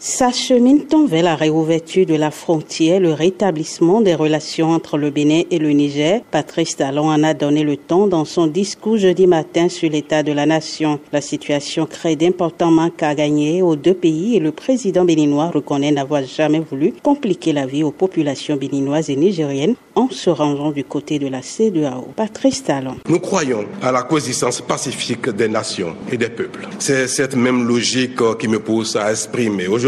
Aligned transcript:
S'achemine-t-on 0.00 1.06
vers 1.06 1.22
la 1.22 1.36
réouverture 1.36 2.04
de 2.04 2.14
la 2.16 2.32
frontière, 2.32 2.98
le 2.98 3.12
rétablissement 3.12 4.00
des 4.00 4.14
relations 4.16 4.72
entre 4.72 4.98
le 4.98 5.10
Bénin 5.10 5.42
et 5.52 5.58
le 5.58 5.70
Niger? 5.70 6.20
Patrice 6.32 6.76
Talon 6.76 7.08
en 7.08 7.22
a 7.22 7.32
donné 7.32 7.62
le 7.62 7.76
ton 7.76 8.08
dans 8.08 8.24
son 8.24 8.48
discours 8.48 8.98
jeudi 8.98 9.28
matin 9.28 9.68
sur 9.68 9.88
l'état 9.88 10.24
de 10.24 10.32
la 10.32 10.46
nation. 10.46 10.98
La 11.12 11.20
situation 11.20 11.86
crée 11.86 12.16
d'importants 12.16 12.72
manques 12.72 13.04
à 13.04 13.14
gagner 13.14 13.62
aux 13.62 13.76
deux 13.76 13.94
pays 13.94 14.36
et 14.36 14.40
le 14.40 14.50
président 14.50 15.04
béninois 15.04 15.50
reconnaît 15.54 15.92
n'avoir 15.92 16.24
jamais 16.24 16.60
voulu 16.60 16.92
compliquer 17.02 17.52
la 17.52 17.64
vie 17.64 17.84
aux 17.84 17.92
populations 17.92 18.56
béninoises 18.56 19.10
et 19.10 19.16
nigériennes 19.16 19.76
en 19.94 20.10
se 20.10 20.28
rangeant 20.28 20.72
du 20.72 20.82
côté 20.82 21.20
de 21.20 21.28
la 21.28 21.40
CEDEAO. 21.40 22.08
Patrice 22.16 22.64
Talon. 22.64 22.96
Nous 23.08 23.20
croyons 23.20 23.64
à 23.80 23.92
la 23.92 24.02
coexistence 24.02 24.60
pacifique 24.60 25.28
des 25.30 25.48
nations 25.48 25.94
et 26.10 26.16
des 26.16 26.30
peuples. 26.30 26.66
C'est 26.80 27.06
cette 27.06 27.36
même 27.36 27.66
logique 27.66 28.18
qui 28.40 28.48
me 28.48 28.58
pousse 28.58 28.96
à 28.96 29.12
exprimer 29.12 29.68
aujourd'hui 29.68 29.83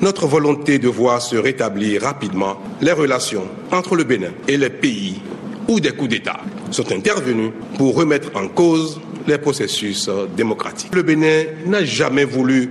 notre 0.00 0.26
volonté 0.26 0.78
de 0.78 0.88
voir 0.88 1.20
se 1.20 1.36
rétablir 1.36 2.02
rapidement 2.02 2.60
les 2.80 2.92
relations 2.92 3.46
entre 3.72 3.96
le 3.96 4.04
Bénin 4.04 4.30
et 4.48 4.56
les 4.56 4.70
pays 4.70 5.20
où 5.68 5.80
des 5.80 5.90
coups 5.92 6.10
d'État 6.10 6.40
sont 6.70 6.90
intervenus 6.92 7.52
pour 7.76 7.96
remettre 7.96 8.30
en 8.34 8.48
cause 8.48 9.00
les 9.26 9.38
processus 9.38 10.08
démocratiques. 10.36 10.94
Le 10.94 11.02
Bénin 11.02 11.44
n'a 11.66 11.84
jamais 11.84 12.24
voulu 12.24 12.70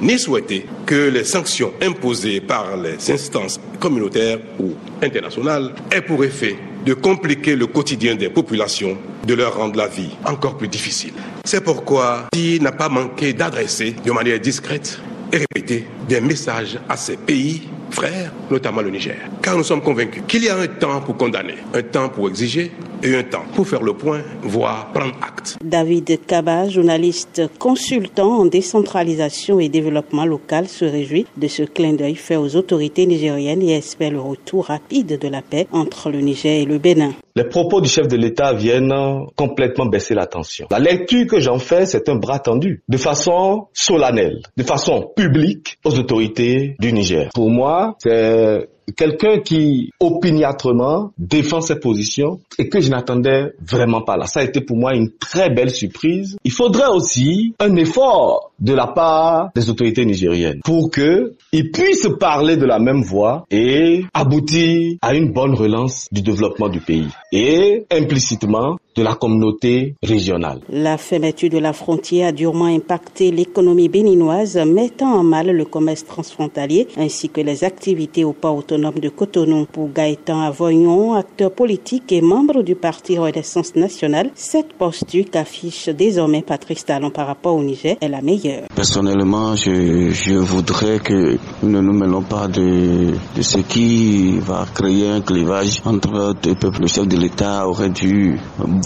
ni 0.00 0.18
souhaité 0.18 0.66
que 0.84 1.08
les 1.08 1.24
sanctions 1.24 1.72
imposées 1.82 2.40
par 2.40 2.76
les 2.76 3.10
instances 3.10 3.58
communautaires 3.80 4.38
ou 4.60 4.72
internationales 5.02 5.74
aient 5.90 6.02
pour 6.02 6.24
effet 6.24 6.56
de 6.84 6.94
compliquer 6.94 7.56
le 7.56 7.66
quotidien 7.66 8.14
des 8.14 8.28
populations, 8.28 8.96
de 9.26 9.34
leur 9.34 9.56
rendre 9.56 9.76
la 9.76 9.88
vie 9.88 10.10
encore 10.24 10.56
plus 10.56 10.68
difficile. 10.68 11.14
C'est 11.44 11.62
pourquoi 11.64 12.26
il 12.32 12.62
n'a 12.62 12.72
pas 12.72 12.88
manqué 12.88 13.32
d'adresser 13.32 13.96
de 14.04 14.12
manière 14.12 14.38
discrète 14.38 15.00
et 15.32 15.38
répéter 15.38 15.86
des 16.08 16.20
messages 16.20 16.78
à 16.88 16.96
ces 16.96 17.16
pays 17.16 17.68
frères, 17.90 18.32
notamment 18.50 18.82
le 18.82 18.90
Niger. 18.90 19.16
Car 19.42 19.56
nous 19.56 19.64
sommes 19.64 19.82
convaincus 19.82 20.22
qu'il 20.26 20.44
y 20.44 20.48
a 20.48 20.56
un 20.56 20.66
temps 20.66 21.00
pour 21.00 21.16
condamner, 21.16 21.56
un 21.74 21.82
temps 21.82 22.08
pour 22.08 22.28
exiger 22.28 22.70
et 23.06 23.16
un 23.16 23.22
temps 23.22 23.44
pour 23.54 23.66
faire 23.68 23.82
le 23.82 23.92
point, 23.94 24.20
voire 24.42 24.90
prendre 24.92 25.14
acte. 25.22 25.56
David 25.64 26.18
Kaba, 26.26 26.68
journaliste 26.68 27.42
consultant 27.58 28.40
en 28.40 28.46
décentralisation 28.46 29.60
et 29.60 29.68
développement 29.68 30.24
local, 30.26 30.66
se 30.68 30.84
réjouit 30.84 31.26
de 31.36 31.46
ce 31.48 31.62
clin 31.62 31.92
d'œil 31.92 32.16
fait 32.16 32.36
aux 32.36 32.56
autorités 32.56 33.06
nigériennes 33.06 33.62
et 33.62 33.76
espère 33.76 34.10
le 34.10 34.20
retour 34.20 34.66
rapide 34.66 35.18
de 35.18 35.28
la 35.28 35.42
paix 35.42 35.66
entre 35.72 36.10
le 36.10 36.20
Niger 36.20 36.60
et 36.62 36.64
le 36.64 36.78
Bénin. 36.78 37.12
Les 37.36 37.44
propos 37.44 37.80
du 37.80 37.88
chef 37.88 38.08
de 38.08 38.16
l'État 38.16 38.52
viennent 38.54 38.92
complètement 39.36 39.86
baisser 39.86 40.14
la 40.14 40.26
tension. 40.26 40.66
La 40.70 40.78
lecture 40.78 41.26
que 41.26 41.38
j'en 41.40 41.58
fais, 41.58 41.86
c'est 41.86 42.08
un 42.08 42.16
bras 42.16 42.38
tendu, 42.38 42.82
de 42.88 42.96
façon 42.96 43.66
solennelle, 43.72 44.40
de 44.56 44.62
façon 44.62 45.12
publique 45.14 45.78
aux 45.84 45.98
autorités 45.98 46.76
du 46.80 46.92
Niger. 46.92 47.28
Pour 47.34 47.50
moi, 47.50 47.94
c'est 47.98 48.68
quelqu'un 48.94 49.40
qui 49.40 49.90
opiniâtrement 50.00 51.12
défend 51.18 51.60
ses 51.60 51.76
positions 51.80 52.40
et 52.58 52.68
que 52.68 52.80
je 52.80 52.90
n'attendais 52.90 53.52
vraiment 53.60 54.02
pas 54.02 54.16
là. 54.16 54.26
Ça 54.26 54.40
a 54.40 54.44
été 54.44 54.60
pour 54.60 54.76
moi 54.76 54.94
une 54.94 55.10
très 55.10 55.50
belle 55.50 55.70
surprise. 55.70 56.36
Il 56.44 56.52
faudrait 56.52 56.88
aussi 56.88 57.54
un 57.58 57.74
effort 57.76 58.52
de 58.58 58.72
la 58.72 58.86
part 58.86 59.50
des 59.54 59.68
autorités 59.68 60.04
nigériennes 60.04 60.60
pour 60.64 60.90
que 60.90 61.34
ils 61.52 61.70
puissent 61.70 62.08
parler 62.18 62.56
de 62.56 62.64
la 62.64 62.78
même 62.78 63.02
voix 63.02 63.44
et 63.50 64.04
aboutir 64.14 64.96
à 65.02 65.14
une 65.14 65.32
bonne 65.32 65.54
relance 65.54 66.08
du 66.12 66.22
développement 66.22 66.68
du 66.68 66.80
pays 66.80 67.08
et 67.32 67.86
implicitement 67.90 68.78
de 68.96 69.02
la 69.02 69.14
communauté 69.14 69.94
régionale. 70.02 70.60
La 70.70 70.96
fermeture 70.96 71.50
de 71.50 71.58
la 71.58 71.72
frontière 71.72 72.28
a 72.28 72.32
durement 72.32 72.64
impacté 72.66 73.30
l'économie 73.30 73.88
béninoise, 73.88 74.56
mettant 74.66 75.12
en 75.18 75.22
mal 75.22 75.50
le 75.50 75.64
commerce 75.66 76.04
transfrontalier 76.04 76.88
ainsi 76.96 77.28
que 77.28 77.40
les 77.42 77.62
activités 77.62 78.24
au 78.24 78.32
port 78.32 78.56
autonome 78.56 78.98
de 78.98 79.08
Cotonou. 79.10 79.66
Pour 79.70 79.90
Gaëtan 79.92 80.40
Avoignon, 80.40 81.12
acteur 81.14 81.50
politique 81.52 82.10
et 82.12 82.20
membre 82.22 82.62
du 82.62 82.74
parti 82.74 83.18
Renaissance 83.18 83.74
nationale, 83.76 84.30
cette 84.34 84.72
posture 84.72 85.24
qu'affiche 85.30 85.88
désormais 85.90 86.42
Patrice 86.42 86.84
Talon 86.84 87.10
par 87.10 87.26
rapport 87.26 87.54
au 87.56 87.62
Niger 87.62 87.96
est 88.00 88.08
la 88.08 88.22
meilleure. 88.22 88.62
Personnellement, 88.74 89.54
je, 89.56 90.08
je 90.10 90.34
voudrais 90.34 90.98
que 91.00 91.36
nous 91.62 91.70
ne 91.70 91.80
nous 91.80 91.92
mêlons 91.92 92.22
pas 92.22 92.48
de, 92.48 93.12
de 93.36 93.42
ce 93.42 93.58
qui 93.58 94.38
va 94.38 94.64
créer 94.74 95.08
un 95.08 95.20
clivage 95.20 95.82
entre 95.84 96.34
deux 96.42 96.54
peuples. 96.54 96.80
Le 96.80 96.86
chef 96.86 97.06
de 97.06 97.16
l'État 97.16 97.68
aurait 97.68 97.90
dû 97.90 98.38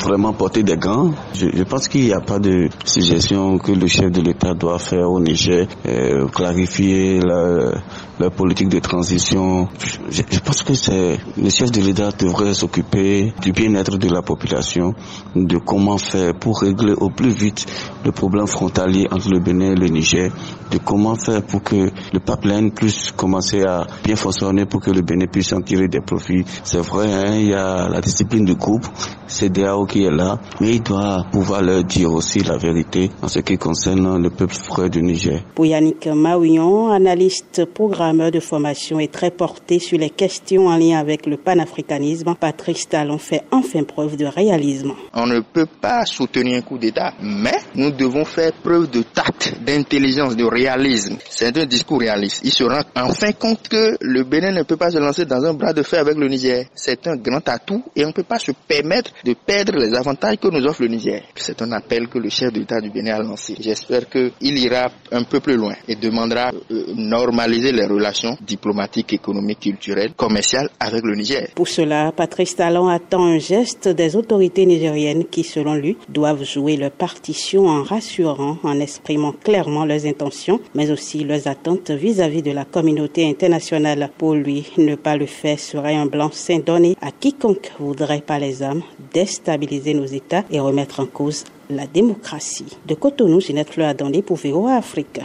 vraiment 0.03 0.33
porter 0.33 0.63
des 0.63 0.77
gants. 0.77 1.13
Je, 1.35 1.63
pense 1.65 1.89
qu'il 1.89 2.05
n'y 2.05 2.13
a 2.13 2.21
pas 2.21 2.39
de 2.39 2.69
suggestion 2.85 3.59
que 3.59 3.73
le 3.73 3.87
chef 3.87 4.11
de 4.11 4.21
l'État 4.21 4.55
doit 4.55 4.79
faire 4.79 5.11
au 5.11 5.21
Niger, 5.21 5.67
euh, 5.87 6.27
clarifier 6.29 7.21
la, 7.21 7.73
la, 8.19 8.31
politique 8.31 8.69
de 8.69 8.79
transition. 8.79 9.69
Je, 10.11 10.23
je 10.31 10.39
pense 10.41 10.63
que 10.63 10.75
c'est 10.75 11.19
le 11.37 11.51
chef 11.51 11.71
de 11.71 11.81
l'État 11.81 12.11
devrait 12.19 12.55
s'occuper 12.55 13.33
du 13.43 13.53
bien-être 13.53 13.97
de 13.99 14.09
la 14.09 14.23
population, 14.23 14.95
de 15.35 15.59
comment 15.59 15.99
faire 15.99 16.35
pour 16.35 16.61
régler 16.61 16.95
au 16.95 17.11
plus 17.11 17.31
vite 17.31 17.67
le 18.05 18.13
problème 18.13 18.47
frontalier 18.47 19.07
entre 19.11 19.31
le 19.31 19.39
Bénin 19.41 19.73
et 19.73 19.77
le 19.77 19.89
Niger, 19.89 20.31
de 20.71 20.79
comment 20.79 21.15
faire 21.17 21.43
pour 21.43 21.63
que 21.63 21.91
le 22.13 22.21
pipeline 22.21 22.71
puisse 22.73 23.13
commencer 23.13 23.63
à 23.65 23.87
bien 24.05 24.17
fonctionner 24.17 24.67
pour 24.67 24.81
que 24.81 24.91
le 24.91 25.03
Bénin 25.03 25.27
puisse 25.27 25.53
en 25.53 25.61
tirer 25.61 25.89
des 25.89 26.01
profits. 26.01 26.45
C'est 26.65 26.81
vrai, 26.81 27.13
hein, 27.13 27.35
il 27.35 27.49
y 27.49 27.55
a 27.55 27.89
la 27.89 28.01
discipline 28.01 28.45
du 28.45 28.55
groupe, 28.55 28.87
CDAO 29.27 29.87
qui 29.91 30.05
est 30.05 30.11
là, 30.11 30.39
mais 30.61 30.77
il 30.77 30.83
doit 30.83 31.27
pouvoir 31.33 31.63
leur 31.63 31.83
dire 31.83 32.13
aussi 32.13 32.41
la 32.45 32.57
vérité 32.57 33.11
en 33.23 33.29
ce 33.29 33.41
qui 33.41 33.59
concerne 33.59 34.23
le 34.23 34.31
peuple 34.31 34.55
frère 34.55 34.89
du 34.89 35.03
Niger. 35.03 35.43
Pour 35.55 35.67
Yannick 35.67 36.07
Maouillon, 36.07 36.93
analyste 36.93 37.65
programmeur 37.75 38.31
de 38.31 38.39
formation 38.39 39.01
et 39.01 39.09
très 39.09 39.33
porté 39.33 39.81
sur 39.81 39.99
les 39.99 40.11
questions 40.11 40.69
en 40.69 40.77
lien 40.77 40.99
avec 40.99 41.27
le 41.27 41.37
panafricanisme, 41.37 42.35
Patrice 42.39 42.89
Talon 42.89 43.19
fait 43.19 43.43
enfin 43.51 43.83
preuve 43.83 44.17
de 44.17 44.27
réalisme. 44.27 44.93
On 45.13 45.27
ne 45.27 45.41
peut 45.41 45.67
pas 45.81 46.07
soutenir 46.07 46.59
un 46.59 46.63
coup 46.63 46.79
d'État, 46.79 47.13
mais 47.21 47.59
nous 47.75 47.91
devons 47.91 48.25
faire 48.25 48.53
preuve 48.63 48.89
de 48.91 49.03
tact, 49.03 49.55
d'intelligence, 49.67 50.37
de 50.37 50.45
réalisme. 50.45 51.17
C'est 51.29 51.57
un 51.59 51.67
discours 51.67 51.99
réaliste. 52.01 52.43
Il 52.45 52.53
se 52.53 52.63
rend 52.63 52.83
enfin 52.95 53.33
compte 53.33 53.69
que 53.69 53.97
le 54.01 54.23
Bénin 54.23 54.53
ne 54.53 54.63
peut 54.63 54.77
pas 54.77 54.91
se 54.91 54.99
lancer 54.99 55.25
dans 55.25 55.43
un 55.45 55.55
bras 55.55 55.73
de 55.73 55.83
fer 55.83 56.01
avec 56.01 56.17
le 56.17 56.29
Niger. 56.29 56.67
C'est 56.77 57.07
un 57.09 57.17
grand 57.17 57.47
atout 57.49 57.83
et 57.97 58.05
on 58.05 58.09
ne 58.09 58.13
peut 58.13 58.23
pas 58.23 58.39
se 58.39 58.53
permettre 58.69 59.11
de 59.25 59.35
perdre 59.35 59.80
les 59.81 59.95
avantages 59.95 60.37
que 60.39 60.49
nous 60.49 60.65
offre 60.67 60.83
le 60.83 60.89
Niger. 60.89 61.23
C'est 61.35 61.61
un 61.63 61.73
appel 61.73 62.09
que 62.09 62.19
le 62.19 62.29
chef 62.29 62.53
d'État 62.53 62.81
du 62.81 62.91
Bénin 62.91 63.15
a 63.17 63.23
lancé. 63.23 63.55
J'espère 63.59 64.09
qu'il 64.09 64.33
ira 64.59 64.91
un 65.11 65.25
peu 65.25 65.41
plus 65.41 65.57
loin 65.57 65.75
et 65.89 65.97
demandera 65.97 66.51
euh, 66.71 66.85
normaliser 66.95 67.73
les 67.73 67.87
relations 67.87 68.37
diplomatiques, 68.41 69.15
économiques, 69.15 69.61
culturelles, 69.61 70.13
commerciales 70.15 70.69
avec 70.79 71.03
le 71.05 71.15
Niger. 71.15 71.49
Pour 71.55 71.69
cela, 71.69 72.13
Patrice 72.13 72.57
Talon 72.57 72.89
attend 72.89 73.25
un 73.25 73.39
geste 73.39 73.89
des 73.89 74.17
autorités 74.17 74.67
nigériennes 74.67 75.25
qui, 75.25 75.45
selon 75.45 75.75
lui, 75.75 75.97
doivent 76.09 76.45
jouer 76.45 76.77
leur 76.77 76.91
partition 76.91 77.67
en 77.67 77.83
rassurant, 77.83 78.59
en 78.63 78.81
exprimant 78.81 79.33
clairement 79.33 79.85
leurs 79.85 80.05
intentions, 80.07 80.61
mais 80.75 80.91
aussi 80.91 81.25
leurs 81.25 81.49
attentes 81.49 81.91
vis-à-vis 81.91 82.43
de 82.43 82.51
la 82.53 82.65
communauté 82.65 83.29
internationale. 83.29 84.11
Pour 84.19 84.35
lui, 84.35 84.67
ne 84.77 84.95
pas 84.95 85.17
le 85.17 85.27
faire 85.27 85.59
serait 85.59 85.95
un 85.97 86.07
blanc-seing 86.07 86.61
donné 86.65 86.97
à 87.01 87.11
quiconque 87.13 87.71
voudrait 87.79 88.21
pas 88.21 88.39
les 88.39 88.63
âmes 88.63 88.83
déstabiliser 89.13 89.60
nos 89.95 90.07
États 90.07 90.45
et 90.51 90.61
remettre 90.61 91.01
en 91.01 91.07
cause 91.07 91.45
la 91.69 91.87
démocratie. 91.87 92.77
De 92.87 92.95
Cotonou, 92.95 93.41
Ginette 93.41 93.71
Fleur 93.71 93.89
Adondé 93.89 94.23
pour 94.23 94.37
VOA 94.37 94.75
Afrique. 94.75 95.19